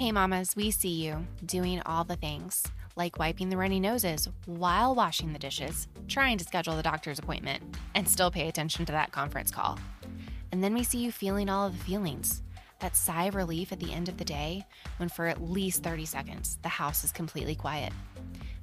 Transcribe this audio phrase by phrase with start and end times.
[0.00, 4.94] Hey, mamas, we see you doing all the things, like wiping the runny noses while
[4.94, 7.62] washing the dishes, trying to schedule the doctor's appointment,
[7.94, 9.78] and still pay attention to that conference call.
[10.52, 12.40] And then we see you feeling all of the feelings
[12.78, 14.64] that sigh of relief at the end of the day
[14.96, 17.92] when, for at least 30 seconds, the house is completely quiet.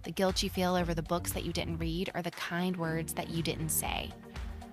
[0.05, 3.13] The guilt you feel over the books that you didn't read or the kind words
[3.13, 4.09] that you didn't say.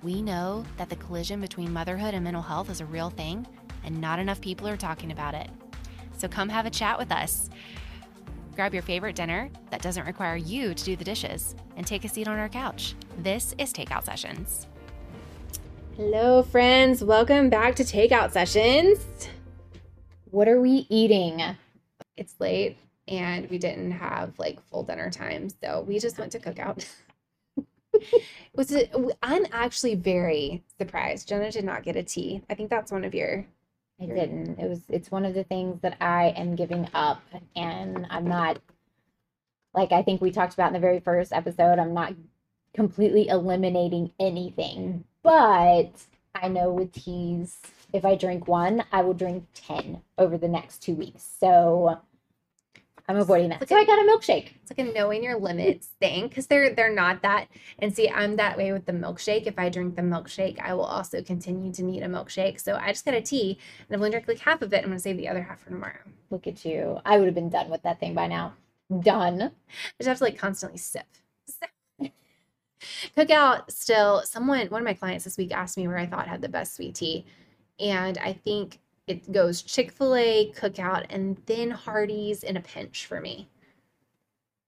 [0.03, 3.47] We know that the collision between motherhood and mental health is a real thing,
[3.85, 5.51] and not enough people are talking about it.
[6.25, 7.51] So come have a chat with us.
[8.55, 12.09] Grab your favorite dinner that doesn't require you to do the dishes and take a
[12.09, 12.95] seat on our couch.
[13.19, 14.67] This is Takeout Sessions.
[15.99, 17.05] Hello, friends.
[17.05, 19.29] Welcome back to Takeout Sessions.
[20.31, 21.43] What are we eating?
[22.17, 26.39] It's late and we didn't have like full dinner time, so we just went to
[26.39, 26.89] cookout.
[28.55, 28.91] Was it?
[29.23, 31.29] I'm actually very surprised.
[31.29, 32.41] Jenna did not get a tea.
[32.49, 33.45] I think that's one of your.
[34.01, 34.59] I didn't.
[34.59, 37.23] It was it's one of the things that I am giving up
[37.55, 38.59] and I'm not
[39.73, 42.15] like I think we talked about in the very first episode, I'm not
[42.75, 45.05] completely eliminating anything.
[45.23, 45.93] But
[46.35, 47.59] I know with teas,
[47.93, 51.27] if I drink one, I will drink 10 over the next 2 weeks.
[51.39, 52.01] So
[53.07, 53.61] I'm avoiding that.
[53.61, 54.53] It's So like I got a milkshake.
[54.63, 57.49] It's like a knowing your limits thing because they're they're not that.
[57.79, 59.47] And see, I'm that way with the milkshake.
[59.47, 62.61] If I drink the milkshake, I will also continue to need a milkshake.
[62.61, 64.79] So I just got a tea and I'm gonna drink like half of it.
[64.79, 65.99] I'm gonna save the other half for tomorrow.
[66.31, 66.99] Look at you.
[67.05, 68.55] I would have been done with that thing by now.
[69.01, 69.43] Done.
[69.43, 69.51] I
[69.99, 71.07] just have to like constantly sip.
[71.47, 71.71] sip.
[73.17, 76.43] Cookout still, someone, one of my clients this week asked me where I thought had
[76.43, 77.27] the best sweet tea.
[77.79, 83.07] And I think it goes Chick fil A, Cookout, and then Hardee's in a pinch
[83.07, 83.49] for me.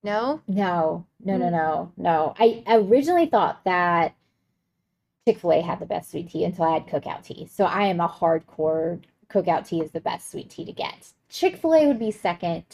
[0.02, 0.40] No?
[0.46, 1.52] No, no, no, Mm.
[1.52, 2.34] no, no.
[2.38, 4.14] I originally thought that
[5.26, 7.46] Chick fil A had the best sweet tea until I had cookout tea.
[7.50, 11.12] So I am a hardcore cookout tea is the best sweet tea to get.
[11.28, 12.64] Chick fil A would be second.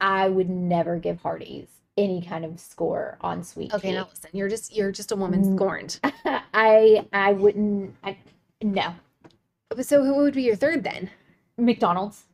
[0.00, 1.68] I would never give Hardee's
[1.98, 3.88] any kind of score on sweet Okay, tea.
[3.88, 5.56] Okay, now listen, you're just you're just a woman Mm.
[5.56, 6.00] scorned.
[6.54, 8.16] I I wouldn't I
[8.62, 8.94] no.
[9.80, 11.10] So who would be your third then?
[11.56, 12.24] McDonald's.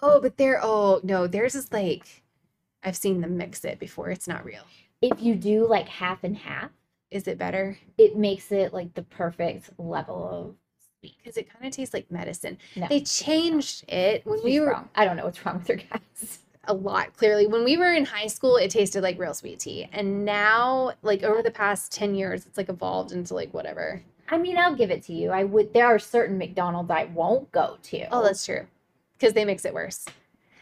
[0.00, 2.22] Oh, but they're oh no, theirs is like
[2.82, 4.10] I've seen them mix it before.
[4.10, 4.62] It's not real.
[5.02, 6.70] If you do like half and half,
[7.10, 7.78] Is it better?
[7.98, 10.54] it makes it like the perfect level of
[11.00, 11.16] sweet.
[11.18, 12.58] Because it kind of tastes like medicine.
[12.74, 12.86] No.
[12.88, 14.88] They changed it when we were wrong.
[14.94, 16.38] I don't know what's wrong with her guys.
[16.64, 19.88] a lot clearly when we were in high school it tasted like real sweet tea
[19.92, 24.38] and now like over the past 10 years it's like evolved into like whatever I
[24.38, 25.30] mean, I'll give it to you.
[25.30, 25.72] I would.
[25.72, 28.08] There are certain McDonald's I won't go to.
[28.12, 28.66] oh that's true
[29.18, 30.04] because they mix it worse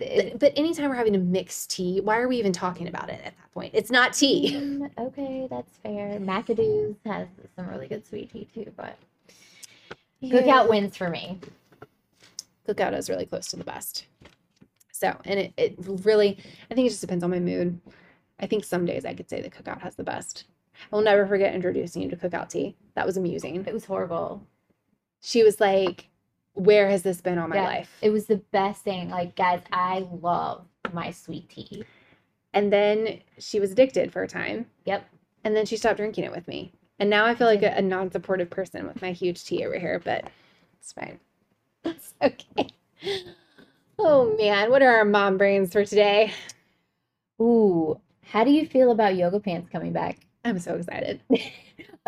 [0.00, 3.20] It- but, anytime we're having a mixed tea why are we even talking about it
[3.24, 6.18] at that point it's not tea Mm, okay, that's fair.
[6.20, 8.96] McAdoo's has some really good sweet tea too, but
[10.22, 11.38] Cookout wins for me.
[12.66, 14.06] cookout is really close to the best
[14.92, 15.74] so and it, it
[16.04, 16.38] really
[16.70, 17.78] i think it just depends on my mood
[18.40, 20.44] i think some days i could say that cookout has the best
[20.92, 24.46] i will never forget introducing you to cookout tea that was amusing It was horrible.
[25.20, 26.08] she was like
[26.54, 29.10] where has this been all my Yeah, life It was the best thing.
[29.10, 30.64] Like, guys, I love
[30.94, 31.84] my sweet tea.
[32.54, 34.64] And then she was addicted for a time.
[34.86, 35.06] Yep.
[35.44, 36.72] And then she stopped drinking it with me.
[36.98, 39.78] And now I feel like a, a non supportive person with my huge tea over
[39.78, 40.30] here, but
[40.78, 41.20] it's fine.
[41.84, 42.68] It's okay.
[43.98, 46.32] Oh man, what are our mom brains for today?
[47.40, 50.20] Ooh, how do you feel about yoga pants coming back?
[50.46, 51.20] I'm so excited.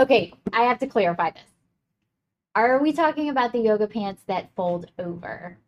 [0.01, 1.43] Okay, I have to clarify this.
[2.55, 5.59] Are we talking about the yoga pants that fold over?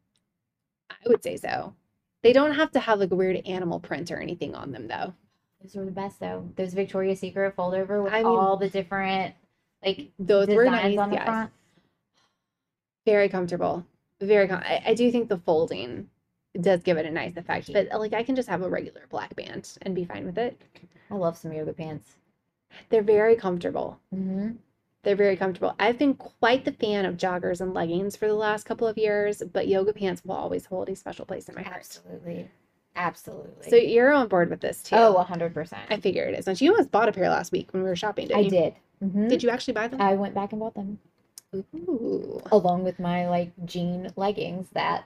[0.88, 1.75] I would say so.
[2.22, 5.12] They don't have to have like a weird animal print or anything on them though.
[5.60, 6.48] Those were the best though.
[6.54, 9.34] Those Victoria's Secret fold over with I mean- all the different
[9.84, 10.97] like Those were nice.
[10.97, 11.25] on the yes.
[11.25, 11.50] front.
[13.04, 13.84] Very comfortable.
[14.20, 16.09] Very com- I, I do think the folding
[16.60, 19.34] does give it a nice effect, but like I can just have a regular black
[19.34, 20.60] band and be fine with it.
[21.10, 22.14] I love some yoga pants.
[22.88, 23.98] They're very comfortable.
[24.14, 24.53] Mm-hmm.
[25.03, 25.75] They're very comfortable.
[25.78, 29.42] I've been quite the fan of joggers and leggings for the last couple of years,
[29.53, 31.78] but yoga pants will always hold a special place in my heart.
[31.78, 32.50] Absolutely.
[32.97, 33.71] Absolutely.
[33.71, 34.97] So you're on board with this too.
[34.97, 35.72] oh, 100%.
[35.89, 36.47] I figure it is.
[36.48, 38.50] And you almost bought a pair last week when we were shopping, didn't I you?
[38.50, 38.74] did.
[39.03, 39.28] Mhm.
[39.30, 40.00] Did you actually buy them?
[40.03, 40.98] I went back and bought them
[41.74, 42.42] Ooh.
[42.53, 45.04] along with my like jean leggings that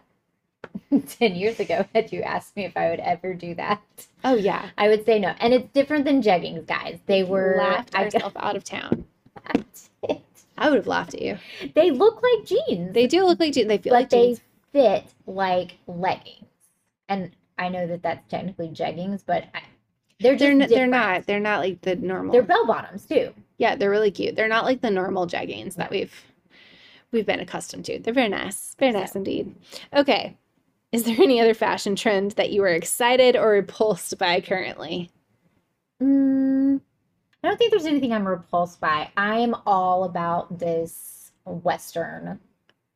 [1.09, 3.81] 10 years ago had you asked me if I would ever do that.
[4.25, 4.71] Oh yeah.
[4.79, 5.35] I would say no.
[5.41, 6.99] And it's different than jeggings, guys.
[7.07, 9.05] They were laughed I out of town.
[10.57, 11.39] I would have laughed at you.
[11.75, 12.95] They look like jeans.
[12.95, 13.69] They do look like jeans.
[13.69, 14.41] They feel but like they jeans.
[14.73, 16.45] fit like leggings.
[17.09, 19.63] And I know that that's technically jeggings, but I,
[20.21, 21.27] they're just They're n- they're not.
[21.27, 22.33] They're not like the normal.
[22.33, 23.35] They're bell bottoms too.
[23.59, 24.37] yeah, they're really cute.
[24.37, 26.15] They're not like the normal jeggings that we've
[27.11, 27.99] we've been accustomed to.
[27.99, 28.75] They're very nice.
[28.79, 29.19] Very nice So.
[29.19, 29.55] indeed.
[29.93, 30.37] Okay.
[30.95, 35.11] Is there any other fashion trend that you are excited or repulsed by currently?
[36.01, 36.81] Mm,
[37.43, 39.11] I don't think there's anything I'm repulsed by.
[39.17, 42.39] I am all about this Western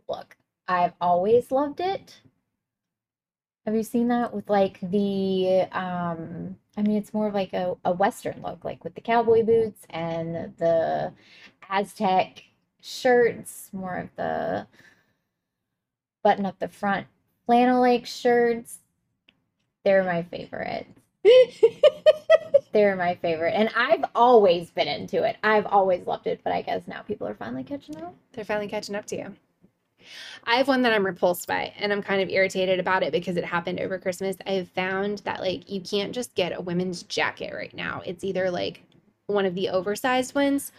[0.09, 0.37] look.
[0.69, 2.21] I've always loved it.
[3.67, 7.75] Have you seen that with like the um I mean it's more of like a,
[7.85, 11.13] a Western look, like with the cowboy boots and the
[11.69, 12.45] Aztec
[12.81, 14.69] shirts, more of the
[16.23, 17.09] button up the front
[17.49, 18.77] flannel like shirts.
[19.83, 20.87] They're my favorite.
[22.73, 23.55] They're my favorite.
[23.55, 25.39] And I've always been into it.
[25.43, 28.15] I've always loved it, but I guess now people are finally catching up.
[28.33, 29.35] They're finally catching up to you.
[30.45, 33.39] I have one that I'm repulsed by, and I'm kind of irritated about it because
[33.39, 34.37] it happened over Christmas.
[34.47, 38.03] I have found that like you can't just get a women's jacket right now.
[38.05, 38.83] It's either like
[39.27, 40.71] one of the oversized ones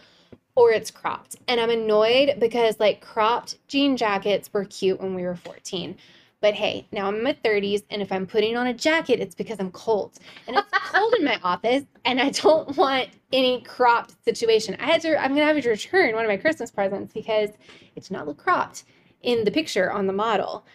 [0.56, 1.36] or it's cropped.
[1.48, 5.98] And I'm annoyed because like cropped jean jackets were cute when we were 14.
[6.42, 9.36] But hey, now I'm in my 30s, and if I'm putting on a jacket, it's
[9.36, 10.14] because I'm cold.
[10.48, 14.78] And it's cold in my office, and I don't want any cropped situation.
[14.80, 17.50] I had to, I'm gonna have to return one of my Christmas presents because
[17.96, 18.86] it did not look cropped
[19.22, 20.66] in the picture on the model.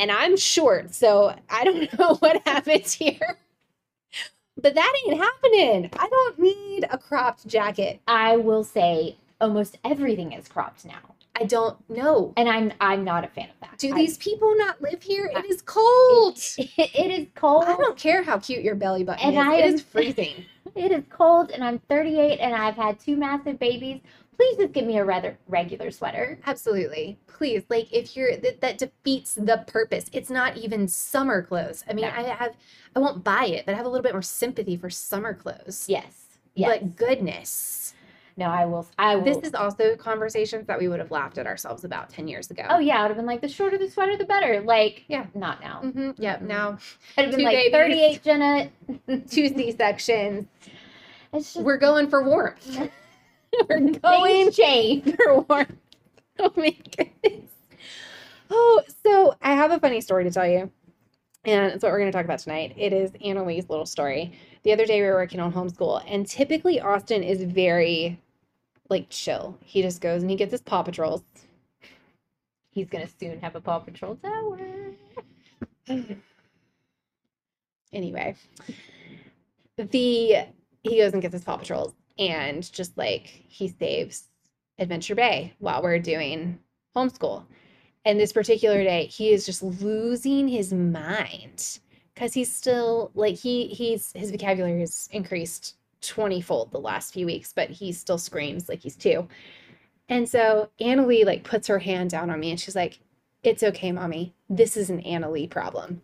[0.00, 3.38] And I'm short, so I don't know what happens here.
[4.60, 5.90] But that ain't happening.
[5.98, 8.00] I don't need a cropped jacket.
[8.08, 11.14] I will say almost everything is cropped now.
[11.42, 12.32] I don't know.
[12.36, 13.78] And I'm I'm not a fan of that.
[13.78, 15.30] Do I- these people not live here?
[15.34, 16.38] It is cold.
[16.58, 17.64] it, it is cold.
[17.64, 19.42] I don't care how cute your belly button And is.
[19.44, 20.44] I it am- is freezing.
[20.74, 24.00] It is cold and I'm 38 and I've had two massive babies.
[24.36, 26.38] Please just give me a rather regular sweater.
[26.46, 27.18] Absolutely.
[27.26, 30.06] Please, like if you're that, that defeats the purpose.
[30.14, 31.84] It's not even summer clothes.
[31.90, 32.12] I mean, No.
[32.16, 32.54] I have
[32.96, 35.84] I won't buy it, but I have a little bit more sympathy for summer clothes.
[35.88, 36.38] Yes.
[36.54, 36.70] Yes.
[36.70, 37.92] But goodness.
[38.36, 41.46] No, I will I will This is also conversations that we would have laughed at
[41.46, 42.64] ourselves about 10 years ago.
[42.68, 44.60] Oh yeah, I would have been like the shorter the sweater the better.
[44.60, 45.26] Like Yeah.
[45.34, 45.80] not now.
[45.80, 46.40] hmm Yep.
[46.40, 46.46] Mm-mm.
[46.46, 46.78] Now,
[47.16, 47.72] I'd have been like babies.
[47.72, 48.70] 38 Jenna.
[49.28, 50.46] two C sections.
[51.34, 52.78] Just We're going for warmth.
[53.68, 55.14] We're going change.
[55.16, 55.72] for warmth.
[56.38, 57.50] Oh my goodness.
[58.50, 60.70] Oh, so I have a funny story to tell you.
[61.44, 62.74] And it's what we're going to talk about tonight.
[62.76, 64.32] It is Annalie's little story.
[64.62, 68.20] The other day we were working on homeschool, and typically Austin is very
[68.92, 69.58] like chill.
[69.64, 71.22] He just goes and he gets his Paw Patrols.
[72.70, 74.60] He's gonna soon have a Paw Patrol tower.
[77.92, 78.36] anyway,
[79.76, 80.46] the
[80.84, 84.28] he goes and gets his Paw Patrols and just like he saves
[84.78, 86.58] Adventure Bay while we're doing
[86.94, 87.44] homeschool.
[88.04, 91.78] And this particular day, he is just losing his mind
[92.14, 97.26] because he's still like he he's his vocabulary has increased 20 fold the last few
[97.26, 99.28] weeks, but he still screams like he's two.
[100.08, 102.98] And so Annalie like puts her hand down on me and she's like,
[103.42, 104.34] It's okay, mommy.
[104.50, 106.02] This is an Annalie problem.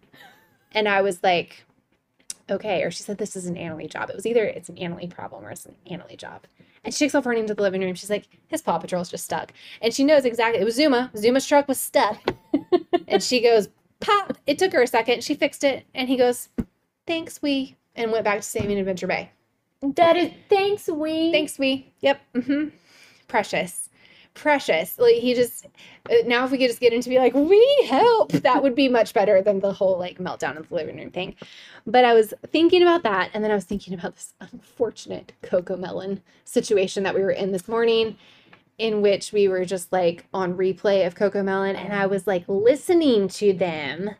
[0.72, 1.64] And I was like,
[2.50, 2.82] okay.
[2.82, 4.10] Or she said, this is an Annalie job.
[4.10, 6.42] It was either it's an Annalie problem or it's an Annalie job.
[6.84, 7.94] And she takes off running to the living room.
[7.94, 9.52] She's like, his Paw Patrol's just stuck.
[9.82, 10.60] And she knows exactly.
[10.60, 11.10] It was Zuma.
[11.16, 12.18] Zuma's truck was stuck.
[13.08, 13.68] and she goes,
[14.00, 14.38] pop.
[14.46, 15.24] It took her a second.
[15.24, 15.86] She fixed it.
[15.94, 16.48] And he goes,
[17.06, 17.76] thanks, we.
[17.96, 19.32] And went back to saving Adventure Bay.
[19.80, 21.30] That is thanks, we.
[21.30, 21.92] Thanks, we.
[22.00, 22.20] Yep.
[22.34, 22.68] Mm-hmm.
[23.28, 23.88] Precious.
[24.34, 24.98] Precious.
[24.98, 25.66] Like he just
[26.10, 28.88] uh, now, if we could just get into be like, we help, that would be
[28.88, 31.34] much better than the whole like meltdown of the living room thing.
[31.86, 36.20] But I was thinking about that, and then I was thinking about this unfortunate CoComelon
[36.44, 38.16] situation that we were in this morning,
[38.78, 43.28] in which we were just like on replay of CoComelon, and I was like listening
[43.28, 44.10] to them.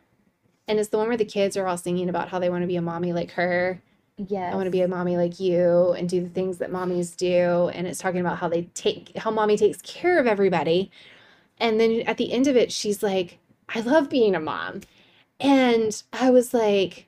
[0.67, 2.67] And it's the one where the kids are all singing about how they want to
[2.67, 3.81] be a mommy like her.
[4.27, 4.51] Yes.
[4.53, 7.69] I want to be a mommy like you and do the things that mommies do.
[7.73, 10.91] And it's talking about how they take, how mommy takes care of everybody.
[11.57, 14.81] And then at the end of it, she's like, I love being a mom.
[15.39, 17.07] And I was like,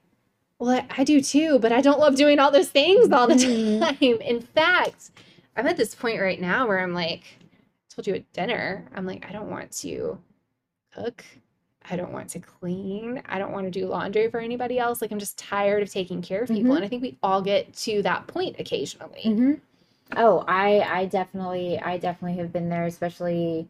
[0.60, 3.36] well, I, I do too, but I don't love doing all those things all the
[3.36, 3.80] Mhm.
[4.00, 4.22] time.
[4.22, 5.12] In fact,
[5.58, 9.06] I'm at this point right now where I'm like, I told you at dinner, I'm
[9.06, 10.20] like, I don't want to
[10.94, 11.26] cook.
[11.90, 13.22] I don't want to clean.
[13.26, 15.02] I don't want to do laundry for anybody else.
[15.02, 16.72] Like I'm just tired of taking care of people.
[16.74, 16.76] Mhm.
[16.78, 19.22] And I think we all get to that point occasionally.
[19.24, 19.54] hmm
[20.18, 23.68] Oh, I I definitely I definitely have been there, especially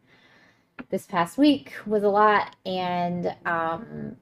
[0.90, 4.16] this past week was a lot, and um,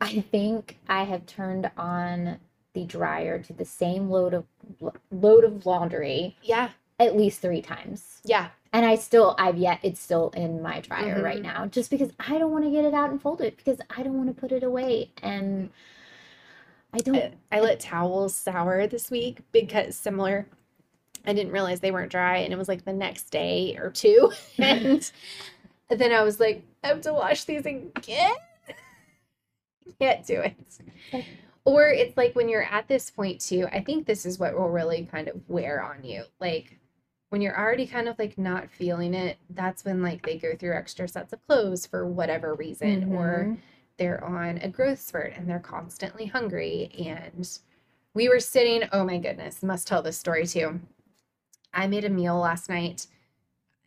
[0.00, 2.38] I think I have turned on
[2.72, 4.46] the dryer to the same load of
[5.10, 6.70] load of laundry Yeah.
[6.98, 8.48] at least three times, Yeah.
[8.72, 11.22] And I still I've yet it's still in my dryer Mhm.
[11.24, 13.80] right now, just because I don't want to get it out and fold it because
[13.90, 15.70] I don't want to put it away, and
[16.92, 17.16] I don't.
[17.16, 20.46] I, I let towels sour this week because similar.
[21.24, 24.32] I didn't realize they weren't dry and it was like the next day or two.
[24.58, 25.08] and
[25.88, 28.34] then I was like, I have to wash these again.
[30.00, 30.56] can't do it.
[31.64, 34.68] Or it's like when you're at this point too, I think this is what will
[34.68, 36.24] really kind of wear on you.
[36.40, 36.76] Like
[37.32, 40.76] when you're already kind of like not feeling it, that's when like they go through
[40.76, 43.58] extra sets of clothes for whatever reason, or Mhm.
[43.96, 46.90] they're on a growth spurt and they're constantly hungry.
[46.98, 47.48] And
[48.12, 50.80] we were sitting, oh my goodness, must tell this story too.
[51.72, 53.06] I made a meal last night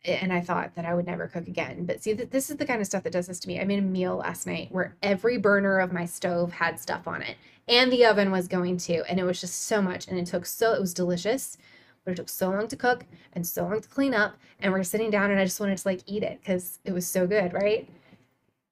[0.04, 1.86] and I thought that I would never cook again.
[1.86, 3.60] But see, th- this is the kind of stuff that does this to me.
[3.60, 7.22] I made a meal last night where every burner of my stove had stuff on
[7.22, 7.36] it,
[7.68, 9.04] and the oven was going too.
[9.08, 11.58] And it was just so much, and it took so it was delicious,
[12.06, 14.36] but it took so long to cook and so long to clean up.
[14.60, 17.06] And we're sitting down, and I just wanted to like eat it because it was
[17.06, 17.86] so good, right?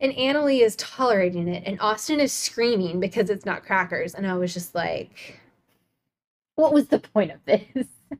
[0.00, 4.14] And Annalie is tolerating it, and Austin is screaming because it's not crackers.
[4.14, 5.40] And I was just like,
[6.54, 7.88] What was the point of this?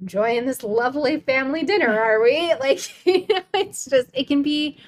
[0.00, 2.54] enjoying this lovely family dinner, are we?
[2.60, 4.78] Like, you know, it's just, it can be,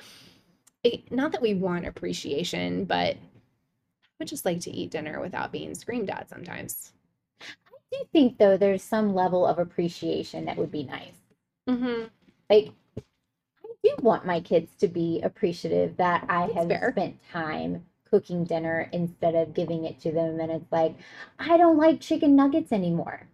[0.85, 3.19] it, not that we want appreciation, but I
[4.19, 6.93] would just like to eat dinner without being screamed at sometimes.
[7.93, 11.15] I do think though there's some level of appreciation that would be nice.
[11.69, 12.05] Mm-hmm.
[12.51, 16.93] Like I do want my kids to be appreciative that I That's have fair.
[16.93, 20.97] spent time cooking dinner instead of giving it to them and it's like
[21.39, 23.29] I don't like chicken nuggets anymore.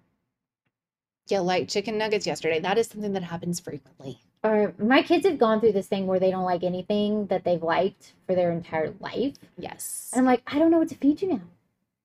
[1.29, 2.61] You like chicken nuggets yesterday.
[2.61, 4.19] That is something that happens frequently.
[4.45, 7.63] Or my kids have gone through this thing where they don't like anything that they've
[7.63, 9.37] liked for their entire life.
[9.57, 10.11] Yes.
[10.13, 11.41] And I'm like, I don't know what to feed you now.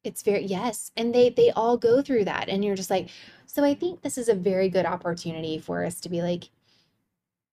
[0.07, 3.09] It's very yes, and they they all go through that and you're just like
[3.45, 6.49] so I think this is a very good opportunity for us to be like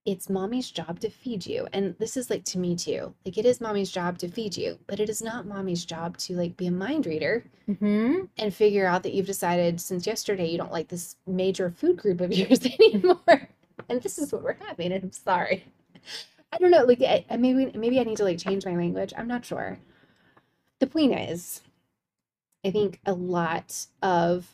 [0.04, 1.66] it's mommy's job to feed you.
[1.73, 3.14] And this is like to me too.
[3.25, 6.34] Like it is mommy's job to feed you, but it is not mommy's job to
[6.37, 8.25] like be a mind reader Mm-hmm.
[8.37, 12.20] and figure out that you've decided since yesterday you don't like this major food group
[12.20, 13.49] of yours anymore.
[13.88, 15.64] and this is what we're having, and I'm sorry.
[16.52, 19.14] I don't know, like I, maybe maybe I need to like change my language.
[19.16, 19.78] I'm not sure.
[20.80, 21.62] The point is,
[22.64, 24.47] I think a lot of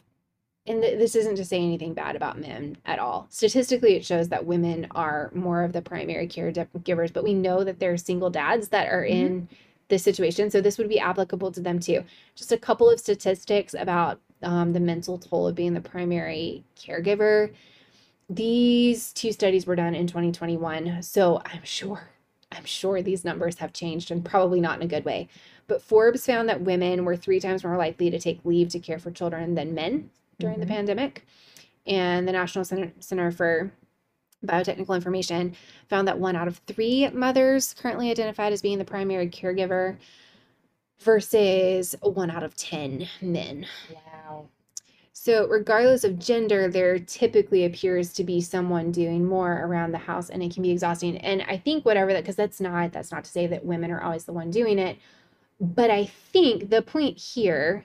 [0.67, 3.27] and th- this isn't to say anything bad about men at all.
[3.31, 7.81] Statistically, it shows that women are more of the primary caregivers, but we know that
[7.81, 9.11] there are single dads that are Mhm.
[9.11, 9.49] in
[9.89, 10.51] this situation.
[10.51, 12.05] So this would be applicable to them too.
[12.37, 17.53] Just a couple of statistics about um, the mental toll of being the primary caregiver.
[18.29, 21.03] These two studies were done in 2021.
[21.03, 22.11] So I'm sure,
[22.53, 25.29] I'm sure these numbers have changed and probably not in a good way.
[25.71, 28.99] But Forbes found that women were three times more likely to take leave to care
[28.99, 30.11] for children than men
[30.41, 30.61] during Mhm.
[30.63, 31.25] the pandemic.
[31.87, 33.71] And the National Center, Center for
[34.45, 35.55] Biotechnical Information
[35.89, 39.97] found that one out of three mothers currently identified as being the primary caregiver
[40.99, 43.65] versus one out of 10 men.
[43.95, 44.49] Wow.
[45.13, 50.31] So, regardless of gender, there typically appears to be someone doing more around the house
[50.31, 51.17] and it can be exhausting.
[51.19, 54.03] And I think whatever that cuz that's not that's not to say that women are
[54.03, 54.97] always the one doing it,
[55.61, 57.85] but I think the point here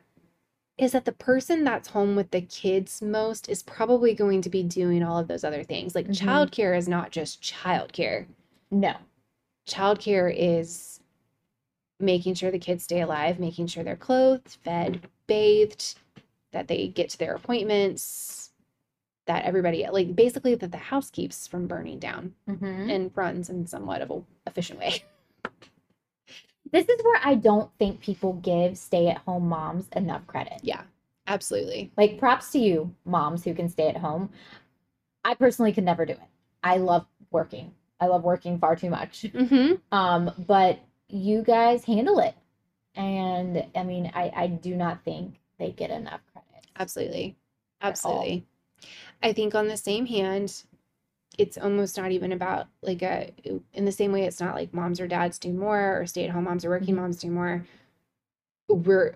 [0.77, 4.63] is that the person that's home with the kids most is probably going to be
[4.63, 5.95] doing all of those other things.
[5.95, 6.17] Like Mhm.
[6.19, 8.25] childcare is not just childcare.
[8.71, 8.95] No.
[9.67, 10.99] Childcare is
[11.99, 15.95] making sure the kids stay alive, making sure they're clothed, fed, bathed,
[16.51, 18.51] that they get to their appointments,
[19.27, 22.89] that everybody like basically that the house keeps from burning down Mm-hmm.
[22.89, 25.03] and runs in somewhat of a efficient way.
[26.71, 30.59] This is where I don't think people give stay at home moms enough credit.
[30.61, 30.81] Yeah,
[31.27, 31.91] absolutely.
[31.97, 34.29] Like props to you, moms who can stay at home.
[35.23, 36.19] I personally could never do it.
[36.63, 37.73] I love working.
[37.99, 39.23] I love working far too much.
[39.23, 39.75] Mm-hmm.
[39.95, 42.35] Um, but you guys handle it.
[42.95, 46.67] And I mean, I, I do not think they get enough credit.
[46.77, 47.35] Absolutely.
[47.81, 48.45] Absolutely.
[49.21, 50.63] I think on the same hand,
[51.37, 53.31] it's almost not even about like a
[53.73, 56.29] in the same way it's not like moms or dads do more or stay at
[56.29, 56.99] home moms or working Mhm.
[56.99, 57.65] moms do more.
[58.69, 59.15] We're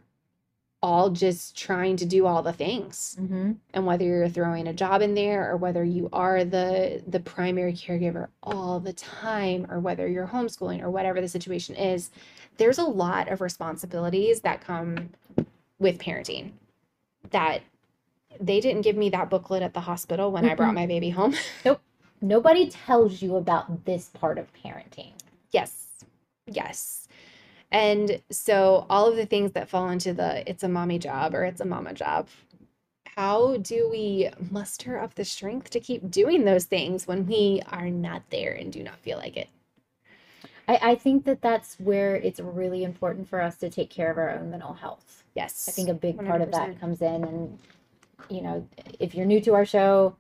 [0.81, 3.17] all just trying to do all the things.
[3.19, 3.51] Mm-hmm.
[3.73, 7.73] And whether you're throwing a job in there or whether you are the the primary
[7.73, 12.11] caregiver all the time or whether you're homeschooling or whatever the situation is,
[12.57, 15.09] there's a lot of responsibilities that come
[15.79, 16.51] with parenting
[17.31, 17.61] that
[18.39, 21.33] they didn't give me that booklet at the hospital when I brought my baby home.
[22.21, 25.13] Nobody tells you about this part of parenting.
[25.51, 25.87] Yes.
[26.45, 27.07] Yes.
[27.71, 31.43] And so all of the things that fall into the it's a mommy job or
[31.43, 32.27] it's a mama job.
[33.15, 37.89] How do we muster up the strength to keep doing those things when we are
[37.89, 39.49] not there and do not feel like it?
[40.67, 44.17] I, I think that that's where it's really important for us to take care of
[44.17, 45.23] our own mental health.
[45.35, 45.67] Yes.
[45.67, 47.23] I think a big part of that comes in.
[47.23, 47.59] And,
[48.29, 48.67] you know,
[48.99, 50.15] if you're new to our show,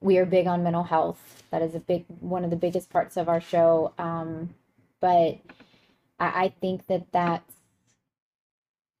[0.00, 1.42] we are big on mental health.
[1.50, 3.92] That is a big, one of the biggest parts of our show.
[3.98, 4.54] Um,
[5.00, 5.38] but
[6.18, 7.54] I, I think that that's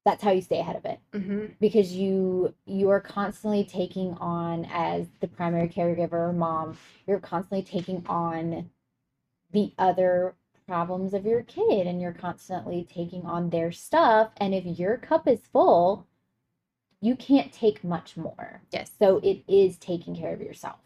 [0.04, 5.06] that's how you stay ahead of it hmm because you you're constantly taking on as
[5.20, 6.76] the primary caregiver or mom
[7.06, 8.70] you're constantly taking on
[9.52, 10.34] the other
[10.66, 15.28] problems of your kid and you're constantly taking on their stuff and if your cup
[15.28, 16.06] is full
[17.00, 18.90] you can't take much more Yes.
[18.98, 20.78] so it is taking care of yourself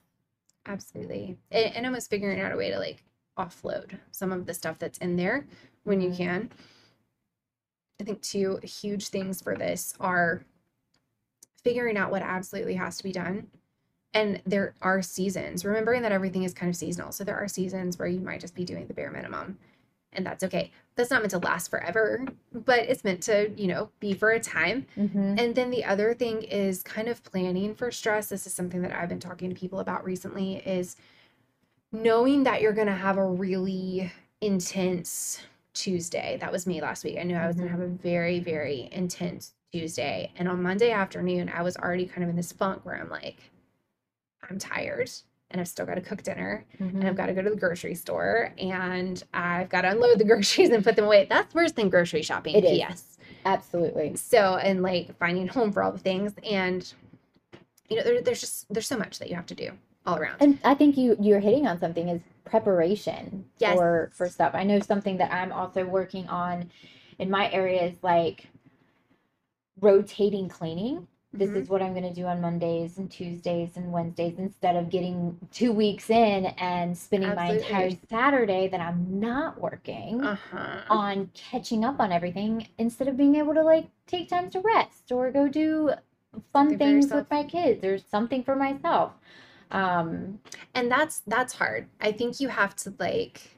[0.67, 1.37] Absolutely.
[1.51, 3.05] And, and almost figuring out a way to like
[3.39, 5.47] offload some of the stuff that's in there
[5.85, 6.17] when you Mhm.
[6.17, 6.51] can.
[8.01, 10.45] I think two huge things for this are
[11.63, 13.51] figuring out what absolutely has to be done.
[14.13, 17.11] And there are seasons, remembering that everything is kind of seasonal.
[17.13, 19.59] So there are seasons where you might just be doing the bare minimum,
[20.15, 20.71] and that's okay.
[20.97, 24.41] That's not meant to last forever, but it's meant to, you know, be for a
[24.41, 24.87] time.
[24.97, 25.37] mm-hmm.
[25.39, 28.29] And then the other thing is kind of planning for stress.
[28.29, 30.97] This is something that I've been talking to people about recently is
[31.93, 35.41] knowing that you're going to have a really intense
[35.73, 36.39] Tuesday.
[36.41, 37.19] That was me last week.
[37.19, 40.33] I knew I was going to have a very very intense Tuesday.
[40.37, 43.51] And on Monday afternoon, I was already kind of in this funk where I'm like
[44.49, 45.11] I'm tired
[45.51, 47.15] and I've still got to cook dinner and I've mm-hmm.
[47.15, 50.83] got to go to the grocery store and I've got to unload the groceries and
[50.83, 51.27] put them away.
[51.29, 52.57] That's worse than grocery shopping.
[52.57, 52.79] It is.
[52.79, 53.19] P.S.
[53.45, 56.35] absolutely So, and like finding a home for all the things.
[56.43, 56.93] And,
[57.89, 59.71] you know, there, there's just, there's so much that you have to do
[60.07, 60.37] all around.
[60.41, 63.77] And I think you you're hitting on something is preparation Yes.
[63.77, 64.53] for for stuff.
[64.55, 66.71] I know something that I'm also working on
[67.19, 68.49] in my area is like
[69.81, 71.07] rotating cleaning.
[71.39, 71.63] This Mhm.
[71.63, 75.39] is what I'm going to do on Mondays and Tuesdays and Wednesdays instead of getting
[75.53, 80.81] 2 weeks in and spending my entire Saturday that I'm not working Uh-huh.
[80.91, 85.11] on catching up on everything instead of being able to like take time to rest
[85.13, 85.91] or go do
[86.53, 89.13] fun Something things with my kids or something for myself.
[89.71, 90.41] Um
[90.75, 91.89] And that's, that's hard.
[92.01, 93.54] I think you have to like,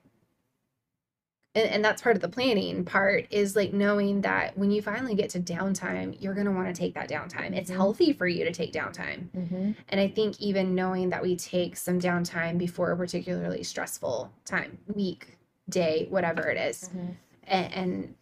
[1.56, 5.14] and, and that's part of the planning part is like knowing that when you finally
[5.14, 7.56] get to downtime, you're going to want to take that downtime.
[7.56, 7.76] It's Mhm.
[7.76, 9.28] healthy for you to take downtime.
[9.88, 14.78] And I think even knowing that we take some downtime before a particularly stressful time,
[14.94, 16.90] week, day, whatever it is,
[17.44, 18.14] and, and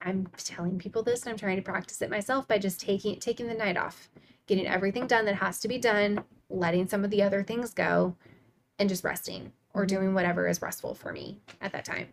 [0.00, 3.46] I'm telling people this, and I'm trying to practice it myself by just taking taking
[3.46, 4.10] the night off,
[4.46, 8.16] getting everything done that has to be done, letting some of the other things go,
[8.78, 9.88] and just resting or Mhm.
[9.88, 12.08] doing whatever is restful for me at that time.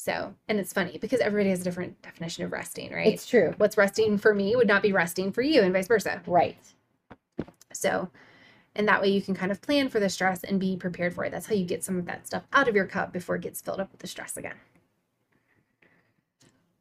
[0.00, 3.12] So, and it's funny because everybody has a different definition of resting, right?
[3.12, 3.52] It's true.
[3.58, 6.22] What's resting for me would not be resting for you, and vice versa.
[6.26, 6.56] Right.
[7.74, 8.08] So,
[8.74, 11.26] and that way you can kind of plan for the stress and be prepared for
[11.26, 11.32] it.
[11.32, 13.60] That's how you get some of that stuff out of your cup before it gets
[13.60, 14.56] filled up with the stress again.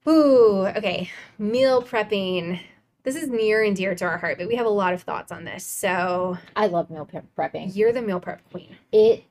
[0.08, 1.12] Ooh, okay.
[1.38, 2.62] Meal prepping.
[3.04, 5.34] This is near and dear to our heart, but we have a lot of thoughts
[5.34, 5.66] on this.
[5.66, 7.76] So, I love meal prep prepping.
[7.76, 8.78] you're the meal prep queen.
[8.94, 9.26] It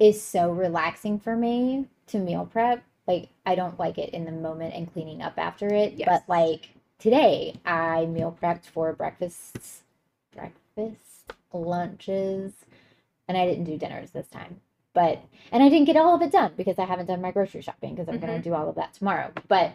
[0.00, 2.82] is so relaxing for me to meal prep.
[3.10, 6.06] Like I don't like it in the moment and cleaning up after it, Yes.
[6.08, 6.68] but like
[7.00, 9.82] today I meal prepped for breakfasts,
[10.32, 12.52] breakfast, lunches,
[13.26, 14.60] and I didn't do dinners this time.
[14.94, 15.20] But
[15.50, 17.96] and I didn't get all of it done because I haven't done my grocery shopping
[17.96, 18.26] because I'm Mm-hmm.
[18.26, 19.32] gonna do all of that tomorrow.
[19.48, 19.72] But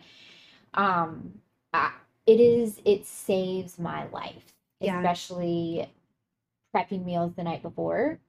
[0.74, 1.40] um,
[1.74, 1.92] I,
[2.26, 4.98] it is it saves my life, Yeah.
[5.00, 5.90] especially
[6.74, 8.20] prepping meals the night before.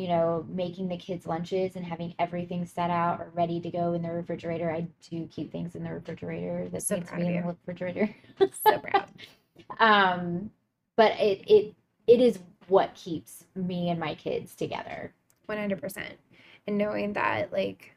[0.00, 3.92] You know, making the kids lunches and having everything set out or ready to go
[3.92, 4.70] in the refrigerator.
[4.70, 8.14] I do keep things in the refrigerator that So need to be in the refrigerator.
[8.66, 9.08] So proud.
[9.78, 10.50] um,
[10.96, 11.74] but it it
[12.06, 15.12] it is what keeps me and my kids together.
[15.48, 16.02] 100%.
[16.66, 17.96] And knowing that, like,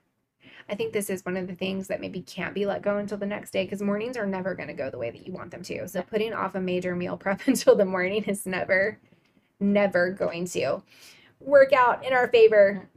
[0.70, 3.18] I think this is one of the things that maybe can't be let go until
[3.18, 5.52] the next day because mornings are never going to go the way that you want
[5.52, 5.88] them to.
[5.88, 9.00] So putting off a major meal prep until the morning is never,
[9.60, 10.84] never going to
[11.44, 12.88] work out in our favor.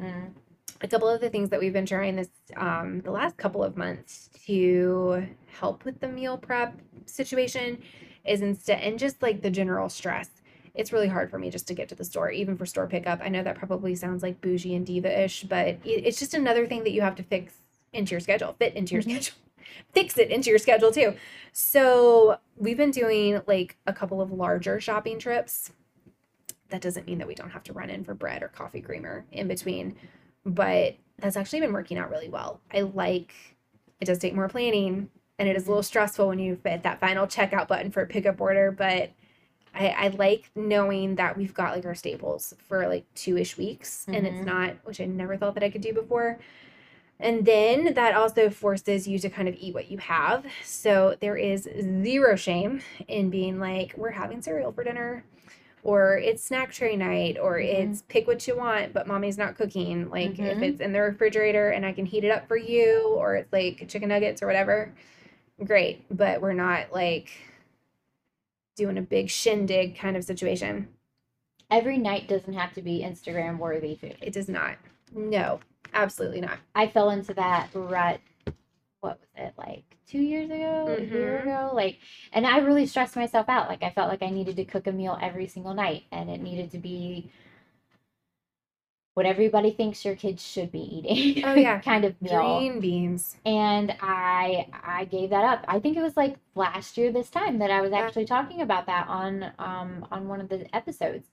[0.83, 3.77] A couple of the things that we've been trying this um, the last couple of
[3.77, 5.27] months to
[5.59, 7.83] help with the meal prep situation
[8.25, 10.29] is instead and just like the general stress.
[10.75, 13.21] It's really hard for me just to get to the store, even for store pickup.
[13.23, 16.91] I know that probably sounds like bougie and diva-ish, but it's just another thing that
[16.93, 17.55] you have to fix
[17.95, 19.11] into your schedule, fit into your Mhm.
[19.13, 19.35] schedule,
[19.95, 21.15] fix it into your schedule too.
[21.53, 25.73] So we've been doing like a couple of larger shopping trips.
[26.71, 29.25] That doesn't mean that we don't have to run in for bread or coffee creamer
[29.33, 29.97] in between,
[30.45, 32.61] but that's actually been working out really well.
[32.73, 33.33] I like
[34.01, 37.01] it does take more planning and it is a little stressful when you hit that
[37.01, 39.11] final checkout button for a pickup order, but
[39.75, 44.07] I, I like knowing that we've got like our staples for like two ish weeks
[44.09, 44.47] and it's Mhm.
[44.47, 46.39] not, which I never thought that I could do before.
[47.19, 50.45] And then that also forces you to kind of eat what you have.
[50.63, 51.63] So there is
[52.03, 55.25] zero shame in being like, we're having cereal for dinner,
[55.87, 57.65] or it's snack tray night, or Mhm.
[57.93, 60.11] it's pick what you want, but mommy's not cooking.
[60.11, 60.63] Like if Mhm.
[60.63, 63.87] it's in the refrigerator and I can heat it up for you, or it's like
[63.87, 64.93] chicken nuggets or whatever,
[65.65, 66.05] great.
[66.11, 67.31] But we're not like
[68.75, 70.89] doing a big shindig kind of situation.
[71.71, 74.17] Every night doesn't have to be Instagram worthy food.
[74.21, 74.77] It does not.
[75.15, 75.61] No,
[75.95, 76.59] absolutely not.
[76.75, 78.21] I fell into that rut.
[79.01, 81.43] What was it like two years ago, a year Mhm.
[81.43, 81.71] ago?
[81.75, 81.99] Like,
[82.33, 83.69] and I really stressed myself out.
[83.69, 86.41] Like, I felt like I needed to cook a meal every single night, and it
[86.41, 87.31] needed to be
[89.15, 91.45] what everybody thinks your kids should be eating.
[91.47, 91.81] Oh, yeah.
[91.81, 92.59] kind of meal.
[92.59, 93.37] Green beans.
[93.47, 95.65] And I I gave that up.
[95.69, 98.01] I think it was like last year this time that I was Yeah.
[98.01, 101.29] actually talking about that on um on one of the episodes.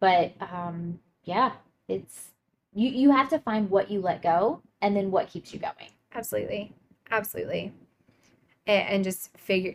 [0.00, 1.52] But um yeah,
[1.88, 2.30] it's
[2.72, 5.90] you you have to find what you let go and then what keeps you going.
[6.14, 6.72] Absolutely.
[7.14, 7.72] Absolutely.
[8.66, 9.74] And, just figure,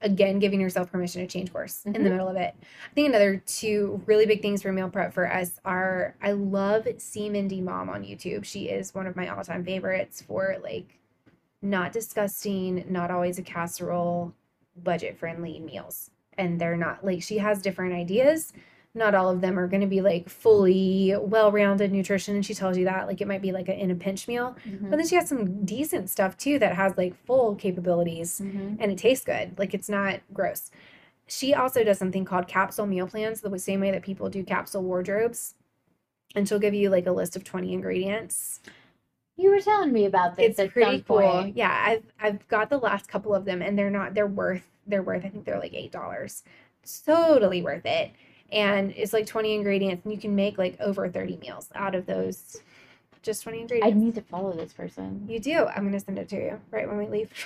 [0.00, 2.10] again, giving yourself permission to change course in the Mhm.
[2.12, 2.54] middle of it.
[2.90, 6.88] I think another two really big things for meal prep for us are I love
[6.98, 8.44] See Mindy Mom on YouTube.
[8.44, 10.98] She is one of my all time favorites for like
[11.62, 14.34] not disgusting, not always a casserole,
[14.82, 16.10] budget friendly meals.
[16.38, 18.54] And they're not like she has different ideas.
[18.94, 22.34] Not all of them are going to be like fully well rounded nutrition.
[22.34, 23.06] And she tells you that.
[23.06, 24.56] Like it might be like a, in a pinch meal.
[24.82, 28.78] But then she has some decent stuff too that has like full capabilities Mhm.
[28.80, 29.56] and it tastes good.
[29.58, 30.70] Like it's not gross.
[31.28, 34.82] She also does something called capsule meal plans, the same way that people do capsule
[34.82, 35.54] wardrobes.
[36.34, 38.58] And she'll give you like a list of 20 ingredients.
[39.36, 41.20] You were telling me about this It's pretty cool.
[41.20, 41.56] point.
[41.56, 45.02] Yeah, I've I've got the last couple of them and they're not they're worth they're
[45.04, 46.42] worth I think they're like eight dollars.
[47.06, 48.10] Totally worth it.
[48.52, 52.06] And it's like 20 ingredients and you can make like over 30 meals out of
[52.06, 52.60] those
[53.22, 53.94] just 20 ingredients.
[53.94, 55.26] I need to follow this person.
[55.28, 55.66] You do.
[55.66, 57.30] I'm gonna send it to you right when we leave.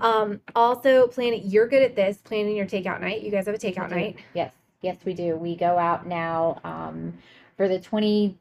[0.00, 3.22] Um, also planning you're good at this, planning your takeout night.
[3.22, 4.18] You guys have a takeout night.
[4.34, 5.36] Yes, yes, we do.
[5.36, 7.14] We go out now um,
[7.56, 8.36] for the 20,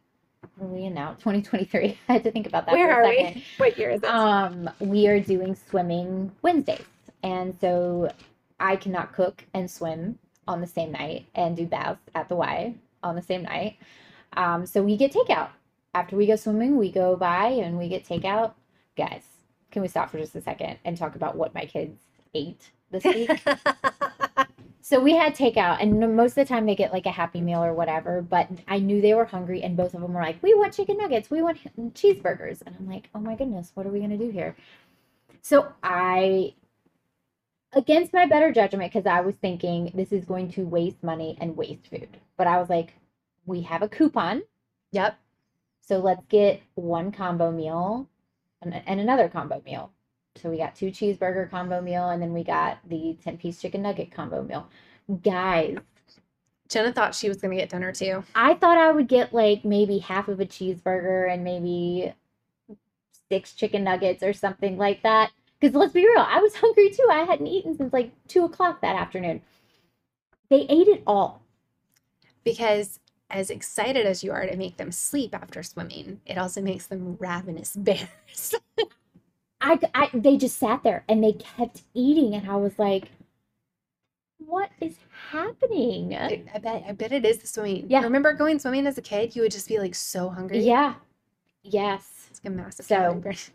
[0.57, 1.11] what are we now?
[1.13, 1.97] 2023.
[2.09, 3.35] I had to think about that Where for a are second.
[3.35, 3.43] we?
[3.57, 4.09] What year is it?
[4.09, 6.83] Um, we are doing swimming Wednesdays.
[7.23, 8.11] And so
[8.59, 12.75] I cannot cook and swim on the same night and do baths at the Y
[13.03, 13.77] on the same night.
[14.33, 15.49] Um, so we get takeout.
[15.93, 18.53] After we go swimming, we go by and we get takeout.
[18.97, 19.23] Guys,
[19.71, 22.01] can we stop for just a second and talk about what my kids
[22.33, 23.29] ate this week?
[24.87, 27.63] So we had takeout, and most of the time they get like a happy meal
[27.63, 28.21] or whatever.
[28.21, 30.97] But I knew they were hungry, and both of them were like, "We want chicken
[30.97, 31.57] nuggets, we want
[31.95, 34.55] cheeseburgers," and I'm like, "Oh my goodness, what are we gonna do here?"
[35.41, 36.53] So I,
[37.75, 41.55] against my better judgment, because I was thinking this is going to waste money and
[41.57, 42.93] waste food, but I was like,
[43.45, 44.43] "We have a coupon,
[44.91, 45.17] yep.
[45.81, 48.09] so let's get one combo meal
[48.61, 49.91] and, and another combo meal.
[50.37, 53.81] So we got two cheeseburger combo meal and then we got the 10 piece chicken
[53.83, 54.67] nugget combo meal.
[55.23, 55.77] Guys,
[56.67, 58.23] Jenna thought she was gonna get dinner too.
[58.33, 62.13] I thought I would get like maybe half of a cheeseburger and maybe
[63.29, 65.31] six chicken nuggets or something like that.
[65.65, 67.07] Because let's be real, I was hungry too.
[67.09, 69.41] I hadn't eaten since like two o'clock that afternoon.
[70.51, 71.41] They ate it all.
[72.43, 72.99] Because
[73.31, 77.17] as excited as you are to make them sleep after swimming, it also makes them
[77.19, 78.53] ravenous bears.
[79.59, 83.09] I, I they just sat there and they kept eating and I was like,
[84.37, 84.97] what is
[85.31, 86.15] happening?
[86.15, 87.87] I I bet I bet it is the swimming.
[87.89, 88.01] Yeah.
[88.01, 89.35] I Remember going swimming as a kid?
[89.35, 90.59] You would just be like so hungry.
[90.59, 90.93] Yeah.
[91.63, 92.27] Yes.
[92.29, 93.23] It's like a massive So,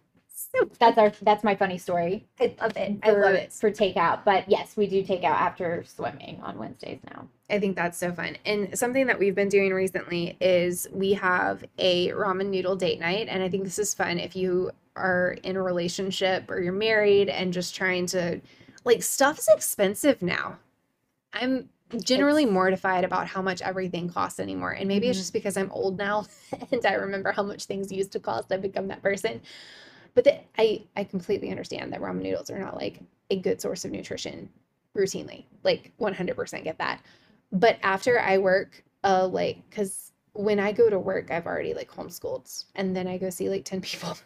[0.78, 2.26] That's our that's my funny story.
[2.40, 2.98] I love it.
[3.02, 3.52] I love it.
[3.52, 4.24] for takeout.
[4.24, 7.28] But yes, we do take out after swimming on Wednesdays now.
[7.48, 8.36] I think that's so fun.
[8.44, 13.28] And something that we've been doing recently is we have a ramen noodle date night.
[13.28, 17.28] And I think this is fun if you are in a relationship or you're married
[17.28, 18.40] and just trying to,
[18.84, 20.58] like, stuff is expensive now.
[21.32, 21.68] I'm
[22.02, 24.72] generally It's- mortified about how much everything costs anymore.
[24.72, 25.22] And maybe it's Mhm.
[25.22, 26.26] just because I'm old now
[26.72, 28.50] and I remember how much things used to cost.
[28.52, 29.40] I've become that person.
[30.14, 33.84] But the, I, I completely understand that ramen noodles are not like a good source
[33.84, 34.48] of nutrition
[34.96, 35.44] routinely.
[35.62, 37.00] Like 100% get that
[37.52, 41.90] but after I work, uh, like, cause when I go to work, I've already like
[41.90, 44.16] homeschooled and then I go see like 10 people.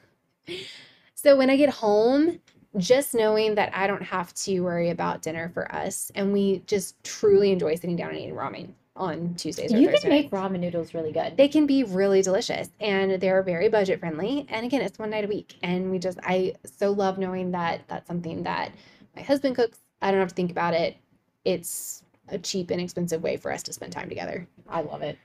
[1.14, 2.40] so when I get home,
[2.76, 7.02] just knowing that I don't have to worry about dinner for us and we just
[7.04, 10.00] truly enjoy sitting down and eating ramen on Tuesdays or You Thursdays.
[10.02, 11.36] can make ramen noodles really good.
[11.36, 14.46] They can be really delicious and they're very budget friendly.
[14.48, 15.56] And again, it's one night a week.
[15.62, 18.72] And we just, I so love knowing that that's something that
[19.16, 19.78] my husband cooks.
[20.00, 20.96] I don't have to think about it.
[21.44, 24.46] It's a cheap and expensive way for us to spend time together.
[24.68, 25.18] I love it.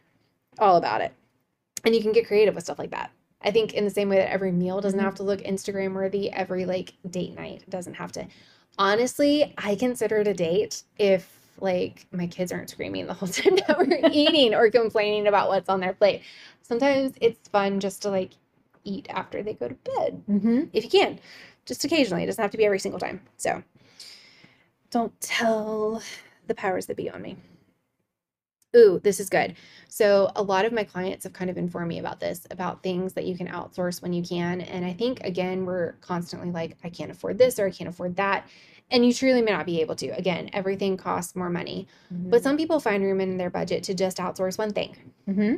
[0.57, 1.13] All about it.
[1.85, 3.11] And you can get creative with stuff like that.
[3.41, 5.03] I think in the same way that every meal doesn't Mhm.
[5.03, 8.27] have to look Instagram worthy, every like date night doesn't have to.
[8.77, 13.55] Honestly, I consider it a date if like my kids aren't screaming the whole time
[13.67, 16.21] that we're eating or complaining about what's on their plate.
[16.61, 18.31] Sometimes it's fun just to like
[18.83, 20.63] eat after they go to bed Mm-hmm.
[20.73, 21.19] if you can,
[21.65, 22.23] just occasionally.
[22.23, 23.21] It doesn't have to be every single time.
[23.37, 23.63] So
[24.91, 26.01] don't tell
[26.47, 27.37] the powers that be on me.
[28.75, 29.55] Ooh, this is good.
[29.87, 33.13] So, a lot of my clients have kind of informed me about this, about things
[33.13, 34.61] that you can outsource when you can.
[34.61, 38.15] And I think, again, we're constantly like, I can't afford this or I can't afford
[38.17, 38.47] that.
[38.91, 40.07] And you truly may not be able to.
[40.17, 41.87] Again, everything costs more money.
[42.09, 44.95] But some people find room in their budget to just outsource one thing.
[45.25, 45.55] hmm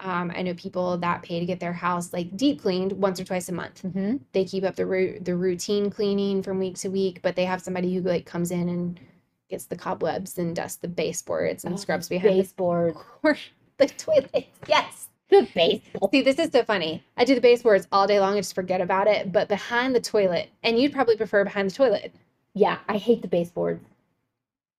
[0.00, 3.24] Um, I know people that pay to get their house like deep cleaned once or
[3.24, 3.80] twice a month.
[3.82, 7.44] hmm They keep up the ru- the routine cleaning from week to week, but they
[7.44, 9.00] have somebody who like comes in and
[9.50, 12.94] gets the cobwebs and dusts the baseboards and scrubs behind baseboard.
[13.22, 13.36] the,
[13.78, 14.46] the toilet.
[14.68, 15.08] Yes.
[15.30, 16.10] The baseboard.
[16.12, 17.02] See, this is so funny.
[17.16, 20.00] I do the baseboards all day long and just forget about it, but behind the
[20.00, 22.14] toilet, and you'd probably prefer behind the toilet.
[22.54, 23.84] Yeah, I hate the baseboards.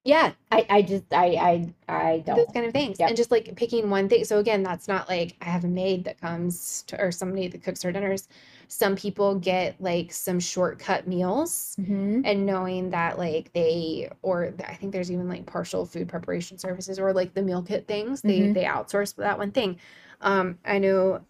[0.05, 2.37] Yeah, I, I just I I I don't.
[2.37, 2.99] those kind of things.
[2.99, 3.09] Yep.
[3.09, 4.23] And just like picking one thing.
[4.23, 7.61] So again, that's not like I have a maid that comes to, or somebody that
[7.63, 8.27] cooks our dinners.
[8.69, 12.21] Some people get like some shortcut meals Mhm.
[12.25, 16.97] and knowing that like they or I think there's even like partial food preparation services
[16.97, 18.53] or like the meal kit things they Mhm.
[18.53, 19.77] they outsource that one thing.
[20.21, 21.21] Um, I know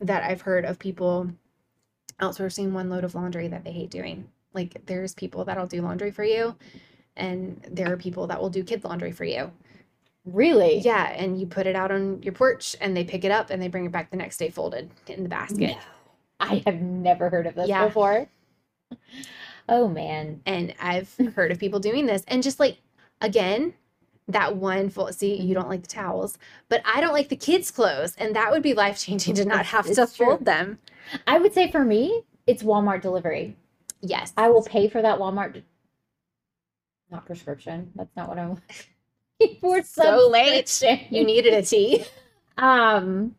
[0.00, 1.28] that I've heard of people
[2.20, 4.28] outsourcing one load of laundry that they hate doing.
[4.54, 6.54] Like there's people that'll do laundry for you,
[7.16, 9.50] and there are people that will do kids laundry for you.
[10.24, 10.78] Really?
[10.78, 13.60] Yeah, and you put it out on your porch, and they pick it up and
[13.60, 15.70] they bring it back the next day folded in the basket.
[15.70, 15.78] No.
[16.40, 17.86] I have never heard of this Yeah.
[17.86, 18.28] before.
[19.68, 20.42] Oh man.
[20.44, 22.24] And I've heard of people doing this.
[22.28, 22.78] And just like,
[23.20, 23.74] again,
[24.28, 26.38] that one full, see, you don't like the towels,
[26.68, 28.14] but I don't like the kids' clothes.
[28.18, 30.26] And that would be life changing to not have it's to true.
[30.26, 30.78] fold them.
[31.26, 33.56] I would say for me, it's Walmart delivery.
[34.02, 34.32] Yes.
[34.36, 35.62] I will pay for that Walmart.
[37.10, 37.92] Not prescription.
[37.94, 38.60] That's not what I'm.
[39.60, 40.82] for So late.
[41.10, 42.04] You needed a tea.
[42.58, 43.34] um,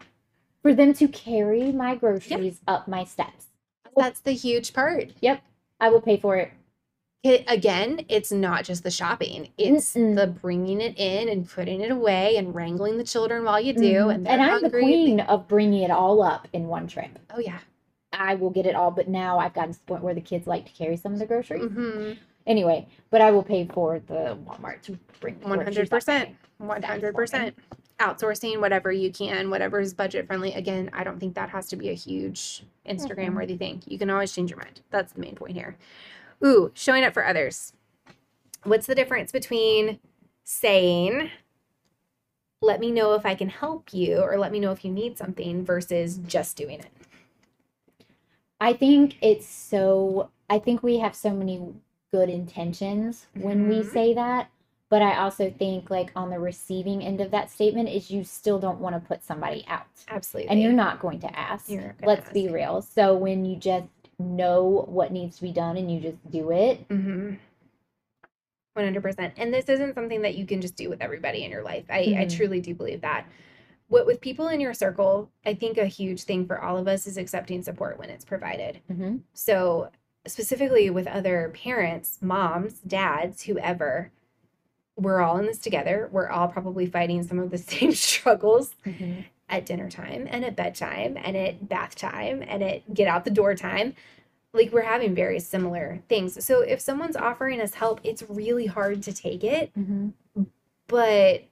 [0.61, 3.47] for them to carry my groceries up my steps.
[3.97, 5.11] That's the huge part.
[5.21, 5.41] Yep,
[5.79, 6.51] I will pay for it.
[7.23, 10.15] It, again, it's not just the shopping, it's Mm-mm.
[10.15, 13.81] the bringing it in and putting it away and wrangling the children while you do.
[14.05, 14.15] Mhm.
[14.15, 14.81] And, and I'm the hungry.
[14.81, 17.17] queen of bringing it all up in one trip.
[17.33, 17.59] Oh, yeah.
[18.13, 20.47] I will get it all, but now I've gotten to the point where the kids
[20.47, 21.63] like to carry some of the groceries.
[21.71, 22.13] hmm
[22.45, 26.29] Anyway, but I will pay for the Walmart to bring the hundred up percent.
[26.59, 26.67] there.
[26.67, 27.55] One That is hundred percent.
[27.99, 30.53] Outsourcing whatever you can, whatever is budget friendly.
[30.53, 33.81] Again, I don't think that has to be a huge Instagram worthy thing.
[33.87, 34.81] You can always change your mind.
[34.89, 35.77] That's the main point here.
[36.43, 37.71] Ooh, showing up for others.
[38.63, 39.99] What's the difference between
[40.43, 41.29] saying,
[42.61, 45.17] let me know if I can help you, or let me know if you need
[45.17, 46.91] something, versus just doing it?
[48.59, 50.29] I think it's so.
[50.49, 51.73] I think we have so many
[52.11, 53.91] good intentions when we Mhm.
[53.91, 54.49] say that,
[54.89, 58.59] but I also think like on the receiving end of that statement is you still
[58.59, 60.49] don't want to put somebody out, Absolutely.
[60.51, 61.69] and you're not going to ask.
[61.69, 62.53] Gonna Let's be ask.
[62.55, 62.81] real.
[62.81, 63.87] So when you just
[64.19, 67.33] know what needs to be done and you just do it, Mm-hmm.
[68.77, 69.33] 100%.
[69.37, 71.85] And this isn't something that you can just do with everybody in your life.
[71.89, 72.35] I, I Mhm.
[72.35, 73.27] truly do believe that.
[73.93, 77.05] What with people in your circle, I think a huge thing for all of us
[77.05, 78.81] is accepting support when it's provided.
[78.91, 79.21] Mhm.
[79.33, 79.91] So,
[80.25, 84.11] specifically with other parents, moms, dads, whoever,
[84.95, 86.09] we're all in this together.
[86.11, 88.75] We're all probably fighting some of the same struggles
[89.47, 93.31] at dinner time and at bedtime and at bath time and at get out the
[93.31, 93.93] door time.
[94.53, 96.43] Like we're having very similar things.
[96.43, 99.71] So if someone's offering us help, it's really hard to take it.
[99.77, 100.13] Mhm.
[100.87, 101.43] But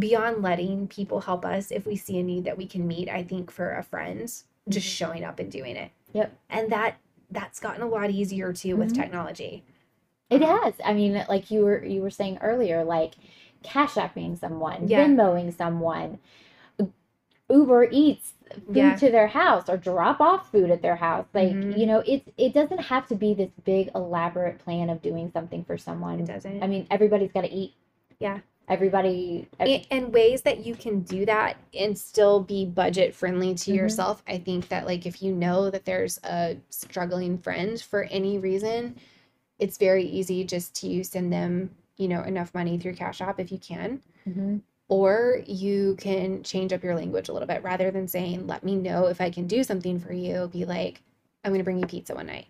[0.00, 3.22] beyond letting people help us, if we see a need that we can meet, I
[3.22, 4.96] think for a friend, just Mhm.
[4.96, 5.92] showing up and doing it.
[6.12, 6.32] Yep.
[6.48, 6.96] And that
[7.32, 8.96] that's gotten a lot easier too with Mhm.
[8.96, 9.62] technology.
[10.30, 10.74] It has.
[10.84, 13.14] I mean, like you were you were saying earlier, like
[13.62, 15.06] cash apping someone, Yeah.
[15.06, 16.18] Venmoing someone,
[17.48, 18.34] Uber Eats
[18.66, 18.96] food Yeah.
[18.96, 21.26] to their house or drop off food at their house.
[21.34, 21.78] Like, Mhm.
[21.78, 25.62] you know, it's it doesn't have to be this big elaborate plan of doing something
[25.64, 26.24] for It someone.
[26.24, 26.62] doesn't.
[26.62, 27.74] I mean, everybody's got to eat.
[28.18, 28.40] Yeah.
[28.70, 33.72] Everybody ev- and, ways that you can do that and still be budget friendly to
[33.72, 33.76] Mhm.
[33.76, 38.38] yourself i think that like if you know that there's a struggling friend for any
[38.38, 38.94] reason
[39.58, 43.50] it's very easy just to send them you know enough money through cash app if
[43.50, 44.60] you can Mhm.
[44.88, 48.76] or you can change up your language a little bit rather than saying let me
[48.76, 51.02] know if i can do something for you be like
[51.44, 52.46] i'm going to bring you pizza one night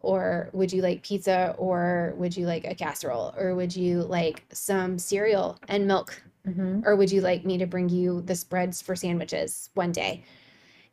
[0.00, 4.44] or would you like pizza or would you like a casserole or would you like
[4.52, 6.82] some cereal and milk Mhm.
[6.86, 10.24] or would you like me to bring you the spreads for sandwiches one day?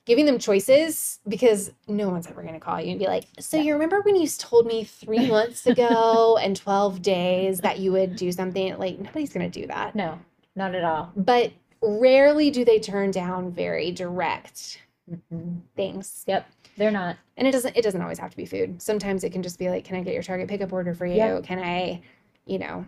[0.05, 3.57] Giving them choices because no one's ever going to call you and be like, So,
[3.57, 3.63] Yeah.
[3.63, 8.15] you remember when you told me three months ago and 12 days that you would
[8.15, 8.77] do something?
[8.77, 9.95] Like, nobody's going to do that.
[9.95, 10.17] No,
[10.55, 11.11] not at all.
[11.15, 15.61] But rarely do they turn down very direct Mhm.
[15.75, 16.23] things.
[16.27, 16.45] Yep,
[16.77, 17.17] they're not.
[17.35, 18.81] And it doesn't it doesn't always have to be food.
[18.81, 21.15] Sometimes it can just be like, Can I get your Target pickup order for you?
[21.17, 21.41] Yeah.
[21.43, 22.01] Can I,
[22.45, 22.85] you know,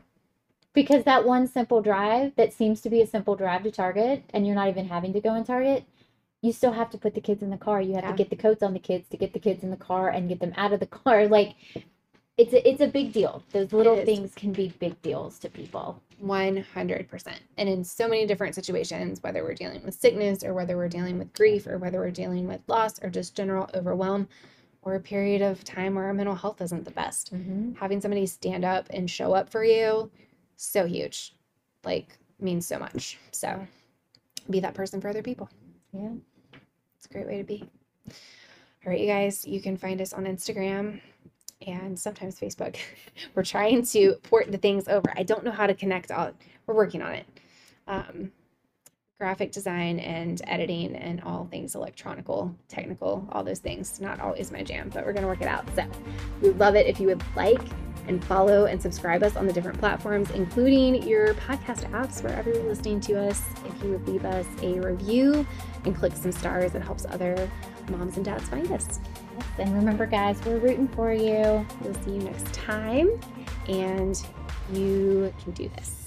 [0.73, 4.45] because that one simple drive that seems to be a simple drive to Target, and
[4.45, 5.83] you're not even having to go in Target,
[6.41, 7.81] you still have to put the kids in the car.
[7.81, 8.11] You have Yeah.
[8.11, 10.29] to get the coats on the kids to get the kids in the car and
[10.29, 11.27] get them out of the car.
[11.27, 11.55] Like
[12.39, 13.43] it's a, it's a big deal.
[13.51, 16.01] Those little things can be big deals to people.
[16.23, 17.33] 100%.
[17.57, 21.19] And in so many different situations, whether we're dealing with sickness or whether we're dealing
[21.19, 24.27] with grief or whether we're dealing with loss or just general overwhelm
[24.83, 27.73] or a period of time where our mental health isn't the best, Mm-hmm.
[27.73, 30.09] having somebody stand up and show up for you,
[30.55, 31.35] so huge.
[31.83, 33.17] Like, means so much.
[33.31, 33.67] So,
[34.49, 35.49] be that person for other people.
[35.91, 36.11] Yeah.
[36.97, 37.69] It's a great way to be.
[38.07, 41.01] All right, you guys, you can find us on Instagram
[41.65, 42.77] and sometimes Facebook.
[43.35, 45.11] We're trying to port the things over.
[45.15, 46.31] I don't know how to connect all.
[46.65, 47.25] We're working on it.
[47.87, 48.31] Um,
[49.19, 53.99] graphic design and editing and all things electronical, technical, all those things.
[53.99, 55.67] Not always my jam, but we're going to work it out.
[55.75, 55.85] So
[56.41, 57.61] we love it if you would like
[58.07, 62.63] and follow and subscribe us on the different platforms, including your podcast apps, wherever you're
[62.63, 63.43] listening to us.
[63.65, 65.45] If you would leave us a review
[65.83, 67.49] and click some stars, it helps other
[67.89, 68.99] moms and dads find us.
[69.39, 69.47] Yes.
[69.59, 71.65] And remember, guys, we're rooting for you.
[71.81, 73.19] We'll see you next time,
[73.67, 74.21] and
[74.73, 75.98] you can do this.